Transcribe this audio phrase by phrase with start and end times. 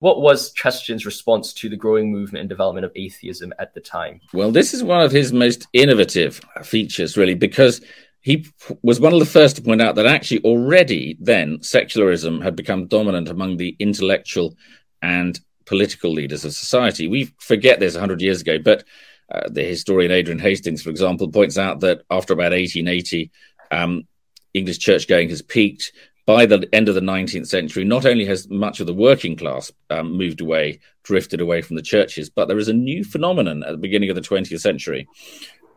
[0.00, 4.20] what was Chesterton's response to the growing movement and development of atheism at the time?
[4.32, 7.80] Well, this is one of his most innovative features, really, because
[8.22, 8.46] he
[8.82, 12.86] was one of the first to point out that actually already then secularism had become
[12.86, 14.56] dominant among the intellectual
[15.00, 17.06] and political leaders of society.
[17.06, 18.84] We forget this 100 years ago, but
[19.32, 23.30] uh, the historian Adrian Hastings, for example, points out that after about 1880,
[23.70, 24.04] um,
[24.52, 25.92] English church going has peaked.
[26.26, 29.72] By the end of the 19th century, not only has much of the working class
[29.88, 33.72] um, moved away, drifted away from the churches, but there is a new phenomenon at
[33.72, 35.08] the beginning of the 20th century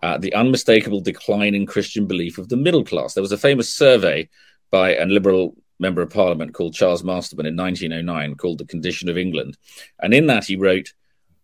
[0.04, 3.14] uh, the unmistakable decline in Christian belief of the middle class.
[3.14, 4.28] There was a famous survey
[4.70, 9.18] by a Liberal member of Parliament called Charles Masterman in 1909 called The Condition of
[9.18, 9.58] England.
[10.02, 10.94] And in that, he wrote,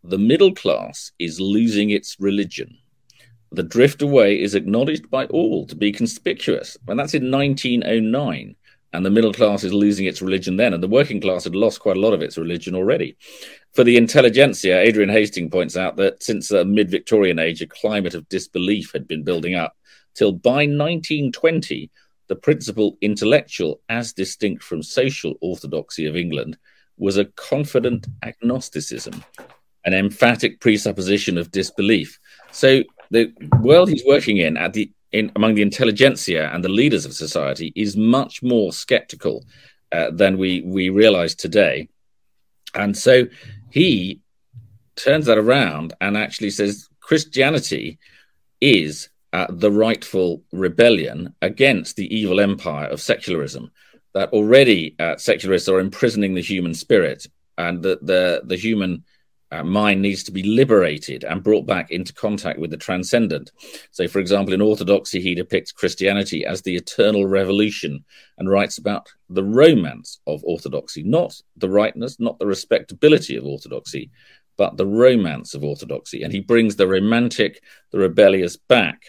[0.03, 2.77] The middle class is losing its religion.
[3.53, 6.75] The drift away is acknowledged by all to be conspicuous.
[6.89, 8.57] And that's in 1909
[8.93, 11.79] and the middle class is losing its religion then, and the working class had lost
[11.79, 13.17] quite a lot of its religion already.
[13.73, 18.15] For the intelligentsia, Adrian Hastings points out that since the mid Victorian age, a climate
[18.15, 19.75] of disbelief had been building up,
[20.15, 21.91] till by 1920,
[22.27, 26.57] the principal intellectual, as distinct from social orthodoxy of England,
[26.97, 29.23] was a confident agnosticism,
[29.85, 32.19] an emphatic presupposition of disbelief.
[32.51, 37.05] So the world he's working in at the in among the intelligentsia and the leaders
[37.05, 39.45] of society is much more skeptical
[39.91, 41.89] uh, than we we realize today,
[42.75, 43.25] and so
[43.71, 44.21] he
[44.95, 47.97] turns that around and actually says Christianity
[48.61, 53.71] is uh, the rightful rebellion against the evil empire of secularism.
[54.13, 59.03] That already uh, secularists are imprisoning the human spirit, and that the the human
[59.51, 63.51] uh, mind needs to be liberated and brought back into contact with the transcendent.
[63.91, 68.05] So, for example, in Orthodoxy, he depicts Christianity as the eternal revolution
[68.37, 74.11] and writes about the romance of Orthodoxy, not the rightness, not the respectability of Orthodoxy,
[74.55, 76.21] but the romance of Orthodoxy.
[76.21, 79.05] And he brings the romantic, the rebellious back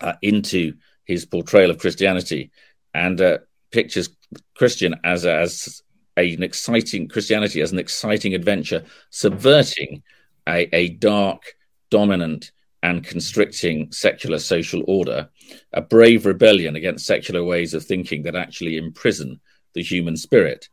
[0.00, 0.74] uh, into
[1.04, 2.50] his portrayal of Christianity
[2.94, 3.38] and uh,
[3.72, 4.08] pictures
[4.54, 5.82] Christian as, as
[6.16, 10.02] an exciting Christianity as an exciting adventure, subverting
[10.48, 11.54] a, a dark,
[11.90, 12.52] dominant,
[12.82, 15.28] and constricting secular social order,
[15.72, 19.40] a brave rebellion against secular ways of thinking that actually imprison
[19.72, 20.68] the human spirit.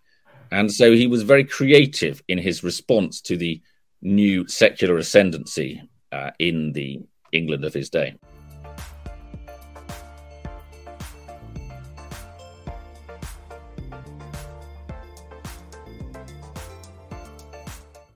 [0.52, 3.62] And so he was very creative in his response to the
[4.02, 5.82] new secular ascendancy
[6.12, 7.00] uh, in the
[7.32, 8.16] England of his day.